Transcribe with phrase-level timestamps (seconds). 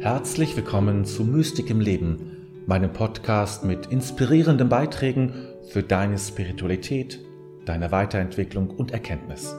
[0.00, 5.34] Herzlich willkommen zu Mystik im Leben, meinem Podcast mit inspirierenden Beiträgen
[5.68, 7.20] für deine Spiritualität,
[7.66, 9.54] deine Weiterentwicklung und Erkenntnis.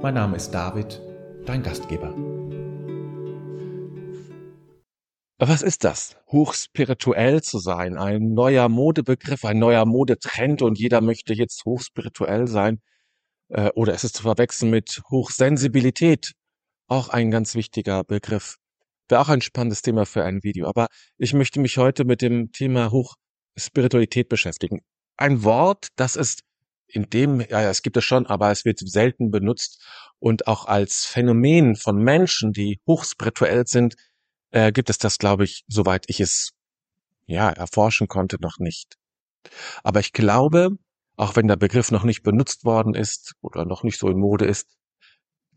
[0.00, 1.02] Mein Name ist David,
[1.46, 2.14] dein Gastgeber.
[5.40, 6.16] Was ist das?
[6.30, 12.80] Hochspirituell zu sein, ein neuer Modebegriff, ein neuer Modetrend und jeder möchte jetzt hochspirituell sein.
[13.48, 16.34] Äh, oder ist es zu verwechseln mit Hochsensibilität?
[16.86, 18.61] Auch ein ganz wichtiger Begriff.
[19.08, 20.68] Wäre auch ein spannendes Thema für ein Video.
[20.68, 20.86] Aber
[21.18, 24.80] ich möchte mich heute mit dem Thema Hochspiritualität beschäftigen.
[25.16, 26.42] Ein Wort, das ist
[26.86, 29.82] in dem, ja, es gibt es schon, aber es wird selten benutzt
[30.18, 33.94] und auch als Phänomen von Menschen, die hochspirituell sind,
[34.50, 36.52] äh, gibt es das, glaube ich, soweit ich es
[37.26, 38.96] ja erforschen konnte, noch nicht.
[39.82, 40.70] Aber ich glaube,
[41.16, 44.44] auch wenn der Begriff noch nicht benutzt worden ist oder noch nicht so in Mode
[44.44, 44.68] ist,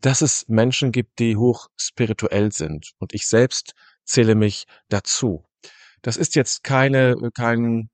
[0.00, 2.92] dass es Menschen gibt, die hoch spirituell sind.
[2.98, 3.72] Und ich selbst
[4.04, 5.44] zähle mich dazu.
[6.02, 7.90] Das ist jetzt keine, kein,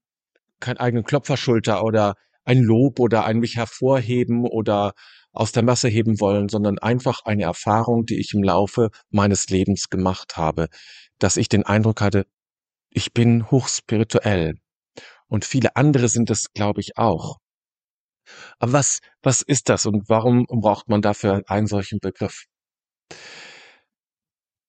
[0.60, 4.92] kein eigenen Klopferschulter oder ein Lob oder ein mich hervorheben oder
[5.32, 9.88] aus der Masse heben wollen, sondern einfach eine Erfahrung, die ich im Laufe meines Lebens
[9.88, 10.68] gemacht habe,
[11.18, 12.26] dass ich den Eindruck hatte,
[12.90, 14.58] ich bin hochspirituell.
[15.26, 17.38] Und viele andere sind es, glaube ich, auch.
[18.58, 22.44] Aber was, was ist das und warum braucht man dafür einen solchen Begriff?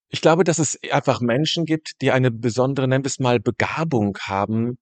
[0.10, 4.18] Ich glaube, dass es einfach Menschen gibt, die eine besondere, nennen wir es mal, Begabung
[4.22, 4.78] haben,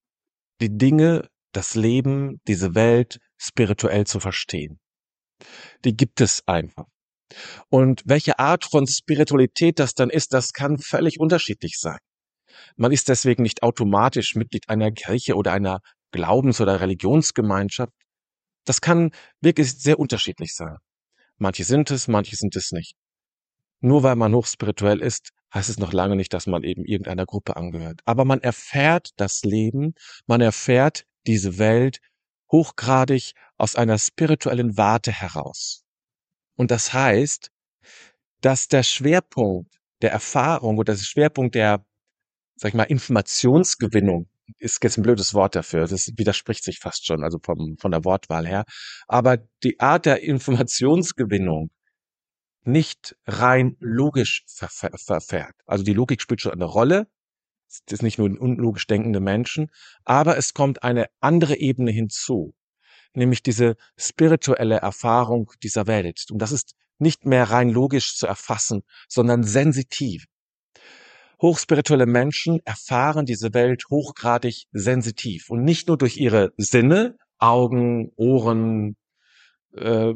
[0.59, 4.79] die Dinge, das Leben, diese Welt spirituell zu verstehen.
[5.85, 6.85] Die gibt es einfach.
[7.69, 11.99] Und welche Art von Spiritualität das dann ist, das kann völlig unterschiedlich sein.
[12.75, 15.79] Man ist deswegen nicht automatisch Mitglied einer Kirche oder einer
[16.11, 17.93] Glaubens- oder Religionsgemeinschaft,
[18.65, 20.77] das kann wirklich sehr unterschiedlich sein.
[21.37, 22.95] Manche sind es, manche sind es nicht.
[23.79, 27.55] Nur weil man hochspirituell ist, heißt es noch lange nicht, dass man eben irgendeiner Gruppe
[27.55, 28.01] angehört.
[28.05, 29.95] Aber man erfährt das Leben,
[30.27, 31.99] man erfährt diese Welt
[32.51, 35.83] hochgradig aus einer spirituellen Warte heraus.
[36.55, 37.51] Und das heißt,
[38.41, 41.85] dass der Schwerpunkt der Erfahrung oder der Schwerpunkt der,
[42.55, 45.87] sag ich mal, Informationsgewinnung ist jetzt ein blödes Wort dafür.
[45.87, 48.65] Das widerspricht sich fast schon, also vom, von der Wortwahl her.
[49.07, 51.71] Aber die Art der Informationsgewinnung
[52.63, 55.55] nicht rein logisch ver verfährt.
[55.65, 57.07] Also die Logik spielt schon eine Rolle.
[57.67, 59.71] Es ist nicht nur unlogisch denkende Menschen,
[60.03, 62.53] aber es kommt eine andere Ebene hinzu,
[63.13, 66.25] nämlich diese spirituelle Erfahrung dieser Welt.
[66.29, 70.25] Und das ist nicht mehr rein logisch zu erfassen, sondern sensitiv.
[71.41, 78.95] Hochspirituelle Menschen erfahren diese Welt hochgradig sensitiv und nicht nur durch ihre Sinne, Augen, Ohren,
[79.75, 80.13] äh,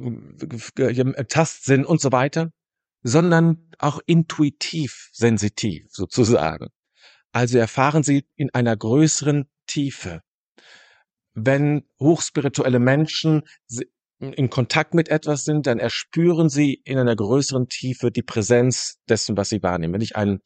[1.27, 2.51] Tastsinn und so weiter,
[3.01, 6.67] sondern auch intuitiv sensitiv sozusagen.
[7.31, 10.21] Also erfahren sie in einer größeren Tiefe.
[11.33, 13.43] Wenn hochspirituelle Menschen
[14.19, 19.35] in Kontakt mit etwas sind, dann erspüren sie in einer größeren Tiefe die Präsenz dessen,
[19.35, 19.93] was sie wahrnehmen.
[19.93, 20.39] Wenn ich einen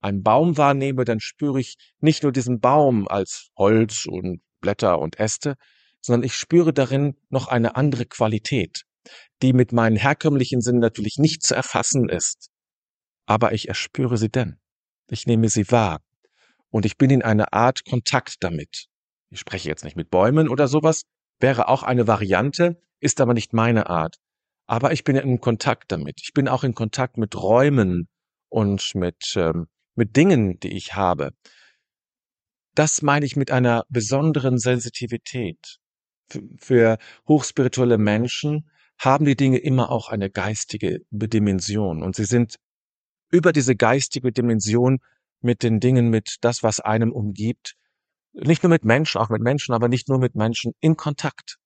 [0.00, 5.18] einen Baum wahrnehme, dann spüre ich nicht nur diesen Baum als Holz und Blätter und
[5.18, 5.54] Äste,
[6.00, 8.82] sondern ich spüre darin noch eine andere Qualität,
[9.42, 12.50] die mit meinen herkömmlichen Sinnen natürlich nicht zu erfassen ist.
[13.26, 14.58] Aber ich erspüre sie denn.
[15.10, 16.00] Ich nehme sie wahr.
[16.70, 18.86] Und ich bin in einer Art Kontakt damit.
[19.30, 21.02] Ich spreche jetzt nicht mit Bäumen oder sowas,
[21.40, 24.16] wäre auch eine Variante, ist aber nicht meine Art.
[24.66, 26.20] Aber ich bin in Kontakt damit.
[26.22, 28.08] Ich bin auch in Kontakt mit Räumen
[28.50, 29.66] und mit ähm,
[29.98, 31.32] mit Dingen, die ich habe.
[32.74, 35.78] Das meine ich mit einer besonderen Sensitivität.
[36.58, 42.56] Für hochspirituelle Menschen haben die Dinge immer auch eine geistige Dimension und sie sind
[43.30, 45.00] über diese geistige Dimension
[45.40, 47.74] mit den Dingen, mit das, was einem umgibt,
[48.32, 51.57] nicht nur mit Menschen, auch mit Menschen, aber nicht nur mit Menschen in Kontakt.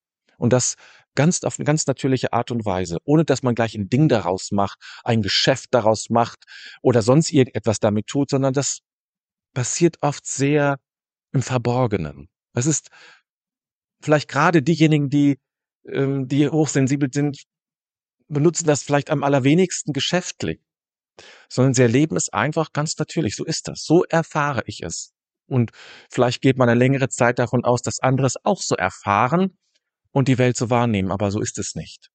[0.42, 0.74] Und das
[1.14, 4.50] ganz auf eine ganz natürliche Art und Weise, ohne dass man gleich ein Ding daraus
[4.50, 6.46] macht, ein Geschäft daraus macht
[6.82, 8.80] oder sonst irgendetwas damit tut, sondern das
[9.54, 10.80] passiert oft sehr
[11.30, 12.28] im Verborgenen.
[12.54, 12.88] Es ist
[14.00, 15.38] vielleicht gerade diejenigen, die,
[15.86, 17.44] ähm, die hochsensibel sind,
[18.26, 20.60] benutzen das vielleicht am allerwenigsten geschäftlich,
[21.48, 23.36] sondern sie erleben es einfach ganz natürlich.
[23.36, 23.84] So ist das.
[23.84, 25.12] So erfahre ich es.
[25.46, 25.70] Und
[26.10, 29.56] vielleicht geht man eine längere Zeit davon aus, dass andere es auch so erfahren
[30.12, 32.10] und die Welt so wahrnehmen, aber so ist es nicht.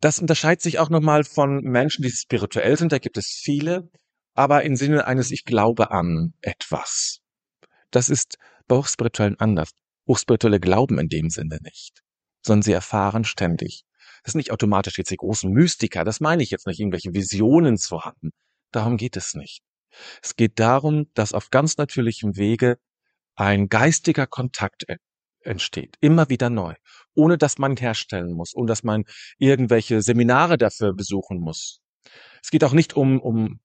[0.00, 3.90] Das unterscheidet sich auch nochmal von Menschen, die spirituell sind, da gibt es viele,
[4.34, 7.18] aber im Sinne eines Ich glaube an etwas.
[7.90, 9.70] Das ist bei Hochspirituellen anders.
[10.06, 12.02] Hochspirituelle glauben in dem Sinne nicht,
[12.42, 13.84] sondern sie erfahren ständig.
[14.22, 17.76] Das ist nicht automatisch jetzt die großen Mystiker, das meine ich jetzt nicht, irgendwelche Visionen
[17.76, 18.30] zu haben.
[18.70, 19.62] Darum geht es nicht.
[20.22, 22.78] Es geht darum, dass auf ganz natürlichem Wege
[23.34, 24.84] ein geistiger Kontakt
[25.48, 26.74] entsteht, immer wieder neu,
[27.14, 29.04] ohne dass man herstellen muss, ohne dass man
[29.38, 31.80] irgendwelche Seminare dafür besuchen muss.
[32.42, 33.60] Es geht auch nicht um, um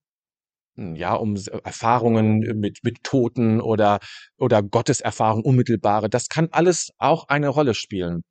[0.76, 4.00] ja, um Erfahrungen mit, mit Toten oder,
[4.38, 6.10] oder Gotteserfahrung, unmittelbare.
[6.10, 8.24] Das kann alles auch eine Rolle spielen.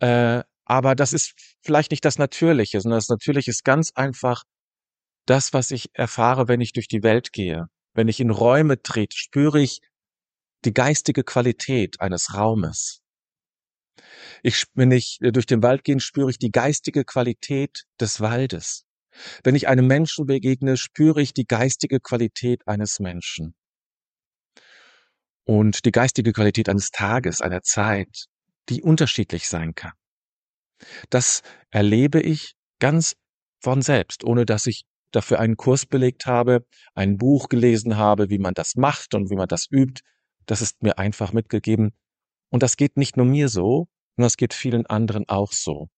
[0.00, 4.42] Äh, aber das ist vielleicht nicht das Natürliche, sondern das Natürliche ist ganz einfach
[5.24, 7.66] das, was ich erfahre, wenn ich durch die Welt gehe.
[7.94, 9.80] Wenn ich in Räume trete, spüre ich
[10.64, 13.00] die geistige Qualität eines Raumes.
[14.42, 18.84] Ich, wenn ich durch den Wald gehe, spüre ich die geistige Qualität des Waldes.
[19.42, 23.54] Wenn ich einem Menschen begegne, spüre ich die geistige Qualität eines Menschen.
[25.44, 28.26] Und die geistige Qualität eines Tages, einer Zeit,
[28.68, 29.92] die unterschiedlich sein kann.
[31.10, 33.16] Das erlebe ich ganz
[33.60, 38.38] von selbst, ohne dass ich dafür einen Kurs belegt habe, ein Buch gelesen habe, wie
[38.38, 40.02] man das macht und wie man das übt.
[40.48, 41.92] Das ist mir einfach mitgegeben.
[42.50, 45.88] Und das geht nicht nur mir so, sondern das geht vielen anderen auch so.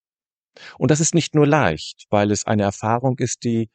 [0.76, 3.70] Und das ist nicht nur leicht, weil es eine Erfahrung ist, die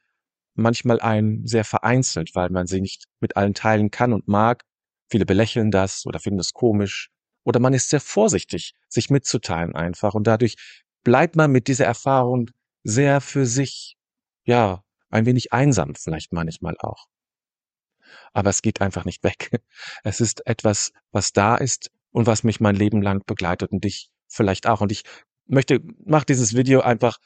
[0.54, 4.64] manchmal einen sehr vereinzelt, weil man sie nicht mit allen teilen kann und mag.
[5.10, 7.10] Viele belächeln das oder finden es komisch.
[7.46, 10.14] Oder man ist sehr vorsichtig, sich mitzuteilen einfach.
[10.14, 10.56] Und dadurch
[11.04, 12.50] bleibt man mit dieser Erfahrung
[12.84, 13.96] sehr für sich,
[14.44, 17.06] ja, ein wenig einsam vielleicht manchmal auch.
[18.34, 19.52] Aber es geht einfach nicht weg.
[20.04, 24.10] Es ist etwas, was da ist und was mich mein Leben lang begleitet und dich
[24.28, 24.82] vielleicht auch.
[24.82, 25.04] Und ich
[25.48, 27.20] möchte, mach dieses Video einfach,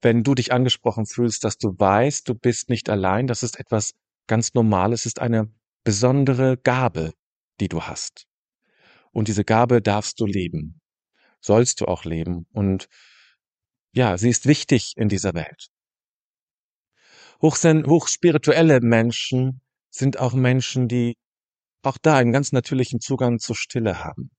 [0.00, 3.26] wenn du dich angesprochen fühlst, dass du weißt, du bist nicht allein.
[3.26, 3.94] Das ist etwas
[4.26, 5.00] ganz Normales.
[5.00, 5.50] Es ist eine
[5.84, 7.12] besondere Gabe,
[7.60, 8.26] die du hast.
[9.12, 10.80] Und diese Gabe darfst du leben.
[11.40, 12.46] Sollst du auch leben.
[12.52, 12.88] Und
[13.92, 15.68] ja, sie ist wichtig in dieser Welt.
[17.42, 19.61] Hochspirituelle Menschen
[19.94, 21.16] sind auch Menschen, die
[21.82, 24.30] auch da einen ganz natürlichen Zugang zur Stille haben.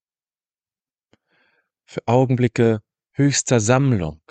[1.85, 4.21] Für Augenblicke höchster Sammlung,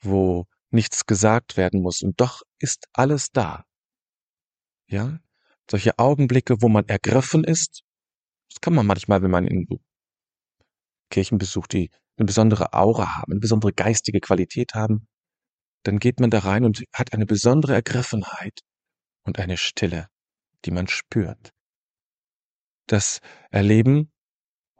[0.00, 3.64] wo nichts gesagt werden muss und doch ist alles da.
[4.86, 5.18] Ja?
[5.70, 7.82] Solche Augenblicke, wo man ergriffen ist,
[8.50, 9.66] das kann man manchmal, wenn man in
[11.10, 15.08] Kirchen besucht, die eine besondere Aura haben, eine besondere geistige Qualität haben,
[15.84, 18.60] dann geht man da rein und hat eine besondere Ergriffenheit
[19.24, 20.08] und eine Stille,
[20.64, 21.52] die man spürt.
[22.86, 23.20] Das
[23.50, 24.12] erleben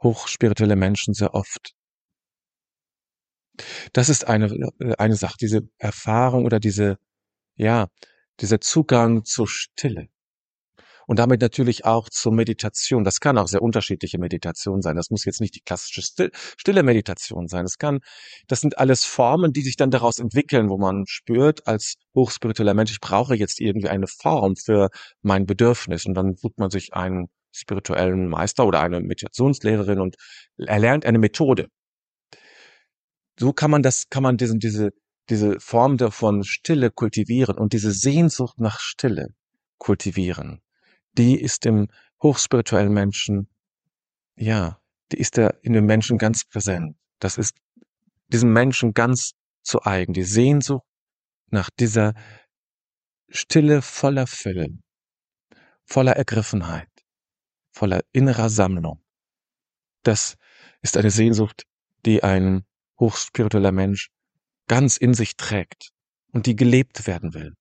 [0.01, 1.73] hochspirituelle Menschen sehr oft.
[3.93, 4.49] Das ist eine,
[4.97, 6.97] eine Sache, diese Erfahrung oder diese,
[7.55, 7.87] ja,
[8.39, 10.07] dieser Zugang zur Stille.
[11.09, 13.03] Und damit natürlich auch zur Meditation.
[13.03, 14.95] Das kann auch sehr unterschiedliche Meditation sein.
[14.95, 17.63] Das muss jetzt nicht die klassische stille Meditation sein.
[17.63, 17.99] Das kann,
[18.47, 22.91] das sind alles Formen, die sich dann daraus entwickeln, wo man spürt, als hochspiritueller Mensch,
[22.91, 24.89] ich brauche jetzt irgendwie eine Form für
[25.23, 26.05] mein Bedürfnis.
[26.05, 30.15] Und dann sucht man sich einen spirituellen Meister oder eine Meditationslehrerin und
[30.57, 31.69] erlernt eine Methode
[33.39, 34.91] so kann man das, kann man diesen, diese,
[35.29, 39.29] diese Form davon Stille kultivieren und diese Sehnsucht nach Stille
[39.77, 40.61] kultivieren.
[41.17, 41.87] Die ist im
[42.21, 43.49] hochspirituellen Menschen,
[44.35, 44.79] ja,
[45.11, 46.95] die ist da in dem Menschen ganz präsent.
[47.19, 47.55] Das ist
[48.27, 50.13] diesem Menschen ganz zu eigen.
[50.13, 50.85] Die Sehnsucht
[51.47, 52.13] nach dieser
[53.29, 54.79] Stille voller Fülle,
[55.83, 56.89] voller Ergriffenheit,
[57.71, 59.03] voller innerer Sammlung.
[60.03, 60.35] Das
[60.81, 61.63] ist eine Sehnsucht,
[62.05, 62.65] die einen
[62.99, 64.09] hochspiritueller Mensch
[64.67, 65.91] ganz in sich trägt
[66.31, 67.55] und die gelebt werden will.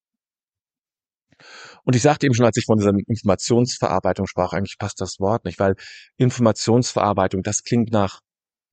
[1.89, 5.47] Und ich sagte eben schon, als ich von dieser Informationsverarbeitung sprach, eigentlich passt das Wort
[5.47, 5.75] nicht, weil
[6.19, 8.21] Informationsverarbeitung, das klingt nach,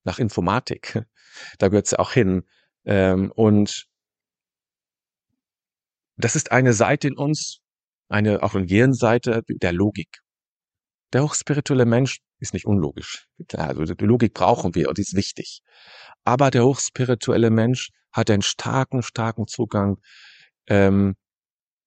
[0.03, 1.01] nach Informatik.
[1.59, 2.43] Da gehört es auch hin.
[2.85, 3.87] Ähm, und
[6.15, 7.59] das ist eine Seite in uns,
[8.07, 10.19] eine auch in jenen Seite der Logik.
[11.11, 13.27] Der hochspirituelle Mensch ist nicht unlogisch.
[13.53, 15.59] Also die Logik brauchen wir und die ist wichtig.
[16.23, 19.97] Aber der hochspirituelle Mensch hat einen starken, starken Zugang
[20.67, 21.15] ähm,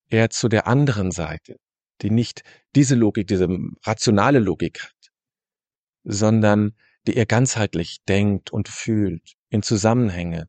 [0.09, 1.57] eher zu der anderen Seite,
[2.01, 2.43] die nicht
[2.75, 3.47] diese Logik, diese
[3.83, 5.11] rationale Logik hat,
[6.03, 6.75] sondern
[7.07, 10.47] die er ganzheitlich denkt und fühlt, in Zusammenhänge,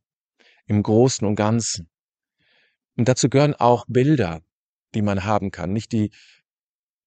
[0.67, 1.89] im Großen und Ganzen.
[2.97, 4.43] Und dazu gehören auch Bilder,
[4.95, 6.11] die man haben kann, nicht die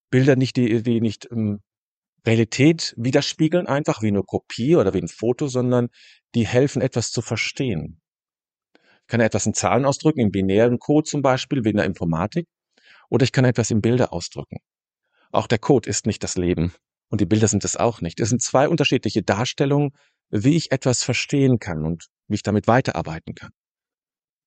[0.10, 1.62] Bilder, nicht die, die nicht ähm,
[2.26, 5.90] Realität widerspiegeln, einfach wie eine Kopie oder wie ein Foto, sondern
[6.36, 8.00] die helfen, etwas zu verstehen.
[9.04, 12.48] Ich kann etwas in Zahlen ausdrücken, im binären Code zum Beispiel, wie in der Informatik,
[13.10, 14.58] oder ich kann etwas in Bilder ausdrücken.
[15.32, 16.74] Auch der Code ist nicht das Leben
[17.10, 18.20] und die Bilder sind es auch nicht.
[18.20, 19.92] Es sind zwei unterschiedliche Darstellungen,
[20.30, 23.52] wie ich etwas verstehen kann und wie ich damit weiterarbeiten kann.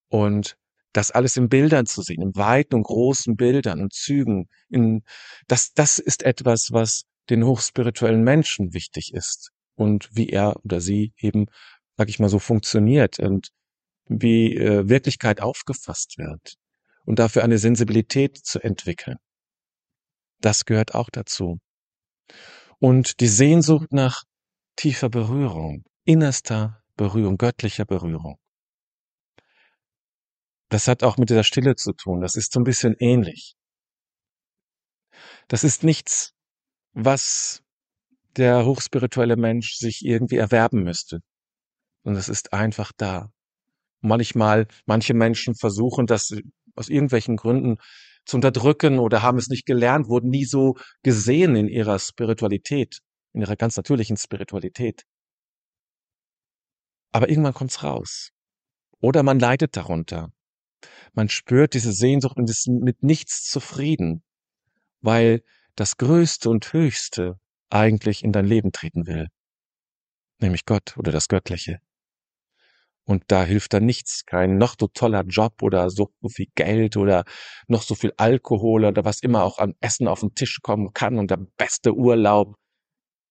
[0.09, 0.57] Und
[0.93, 4.49] das alles in Bildern zu sehen, in weiten und großen Bildern und Zügen.
[4.69, 5.03] In,
[5.47, 11.13] das, das ist etwas, was den hochspirituellen Menschen wichtig ist und wie er oder sie
[11.19, 11.47] eben,
[11.97, 13.51] sag ich mal so, funktioniert und
[14.09, 16.57] wie äh, Wirklichkeit aufgefasst wird
[17.05, 19.17] und dafür eine Sensibilität zu entwickeln.
[20.41, 21.59] Das gehört auch dazu.
[22.79, 24.25] Und die Sehnsucht nach
[24.77, 28.39] tiefer Berührung, innerster Berührung, göttlicher Berührung.
[30.69, 32.21] Das hat auch mit dieser Stille zu tun.
[32.21, 33.55] Das ist so ein bisschen ähnlich.
[35.49, 36.33] Das ist nichts,
[36.93, 37.63] was
[38.37, 41.21] der hochspirituelle Mensch sich irgendwie erwerben müsste.
[42.03, 43.31] Und es ist einfach da.
[44.01, 46.37] Manchmal, manche Menschen versuchen das
[46.75, 47.79] aus irgendwelchen Gründen
[48.25, 53.01] zu unterdrücken oder haben es nicht gelernt, wurden nie so gesehen in ihrer Spiritualität,
[53.33, 55.05] in ihrer ganz natürlichen Spiritualität.
[57.13, 58.33] Aber irgendwann kommt's raus.
[59.01, 60.33] Oder man leidet darunter.
[61.15, 64.23] Man spürt diese Sehnsucht und ist mit nichts zufrieden,
[65.01, 65.43] weil
[65.77, 67.39] das Größte und Höchste
[67.71, 69.29] eigentlich in dein Leben treten will.
[70.41, 71.81] Nämlich Gott oder das Göttliche.
[73.07, 77.25] Und da hilft dann nichts, kein noch so toller Job oder so viel Geld oder
[77.69, 81.19] noch so viel Alkohol oder was immer auch an Essen auf den Tisch kommen kann
[81.19, 82.57] und der beste Urlaub.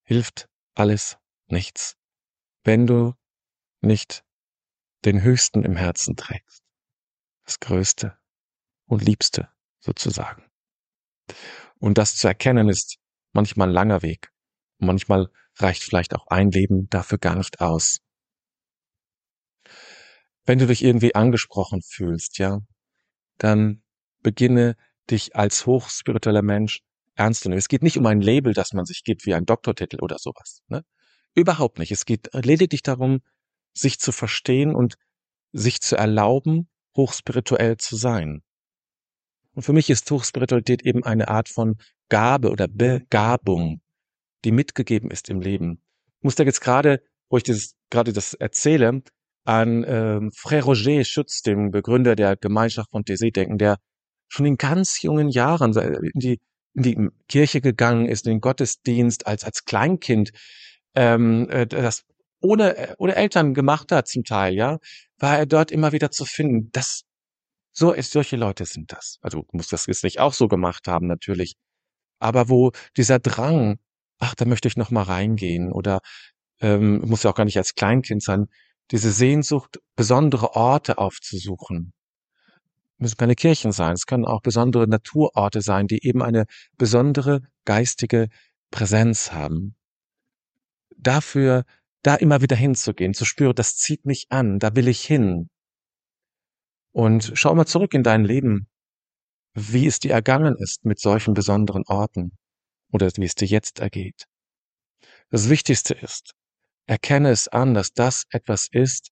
[0.06, 1.18] Hilft alles
[1.48, 1.98] nichts,
[2.64, 3.14] wenn du
[3.82, 4.24] nicht
[5.04, 6.66] den Höchsten im Herzen trägst
[7.46, 8.18] das Größte
[8.86, 10.44] und Liebste sozusagen.
[11.80, 12.98] Und das zu erkennen ist
[13.34, 14.32] manchmal ein langer Weg.
[14.80, 18.02] Manchmal reicht vielleicht auch ein Leben dafür gar nicht aus.
[20.46, 22.60] Wenn du dich irgendwie angesprochen fühlst, ja,
[23.38, 23.84] dann
[24.22, 24.76] beginne
[25.10, 26.82] dich als hochspiritueller Mensch
[27.16, 27.60] ernst zu nehmen.
[27.60, 30.62] Es geht nicht um ein Label, das man sich gibt wie ein Doktortitel oder sowas.
[30.68, 30.84] Ne?
[31.34, 31.92] Überhaupt nicht.
[31.92, 33.22] Es geht lediglich darum,
[33.74, 34.96] sich zu verstehen und
[35.52, 38.42] sich zu erlauben, hochspirituell zu sein.
[39.54, 41.78] Und für mich ist Hochspiritualität eben eine Art von
[42.10, 43.82] Gabe oder Begabung,
[44.44, 45.82] die mitgegeben ist im Leben.
[46.20, 49.02] Ich muss da jetzt gerade, wo ich dieses, gerade das erzähle,
[49.46, 53.78] an ähm, Frère Roger Schütz, dem Begründer der Gemeinschaft von Thésée denken, der
[54.28, 56.40] schon in ganz jungen Jahren in die,
[56.74, 60.32] in die Kirche gegangen ist, in den Gottesdienst als, als Kleinkind,
[60.96, 62.04] ähm, äh, das
[62.42, 64.80] ohne, ohne Eltern gemacht hat zum Teil, ja,
[65.18, 66.70] war er dort immer wieder zu finden.
[66.72, 67.04] Das,
[67.72, 69.20] so ist, solche Leute sind das.
[69.22, 71.56] Also muss das jetzt nicht auch so gemacht haben, natürlich.
[72.20, 73.78] Aber wo dieser Drang,
[74.20, 76.00] ach, da möchte ich noch mal reingehen oder
[76.62, 78.48] ähm, muss ja auch gar nicht als Kleinkind sein,
[78.92, 81.94] diese Sehnsucht, besondere Orte aufzusuchen.
[82.98, 86.46] Müssen keine Kirchen sein, es können auch besondere Naturorte sein, die eben eine
[86.78, 88.30] besondere geistige
[88.72, 89.76] Präsenz haben.
[90.98, 91.66] Dafür
[92.04, 95.50] da immer wieder hinzugehen, zu spüren, das zieht mich an, da will ich hin.
[96.92, 98.68] Und schau mal zurück in dein Leben,
[99.54, 102.38] wie es dir ergangen ist mit solchen besonderen Orten
[102.92, 104.28] oder wie es dir jetzt ergeht.
[105.30, 106.34] Das Wichtigste ist,
[106.88, 109.12] erkenne es an, dass das etwas ist,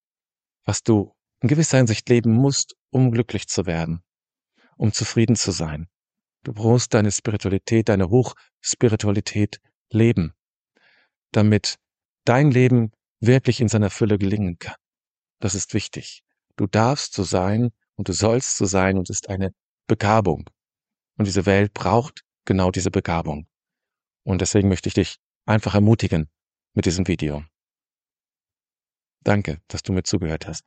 [0.66, 4.04] was du in gewisser Hinsicht leben musst, um glücklich zu werden,
[4.78, 5.88] um zufrieden zu sein.
[6.44, 10.34] Du brauchst deine Spiritualität, deine Hochspiritualität leben,
[11.32, 11.78] damit
[12.26, 14.76] dein Leben wirklich in seiner Fülle gelingen kann.
[15.40, 16.24] Das ist wichtig.
[16.56, 19.54] Du darfst so sein und du sollst so sein und es ist eine
[19.88, 20.50] Begabung.
[21.18, 23.48] Und diese Welt braucht genau diese Begabung.
[24.24, 26.30] Und deswegen möchte ich dich einfach ermutigen
[26.74, 27.44] mit diesem Video.
[29.24, 30.64] Danke, dass du mir zugehört hast.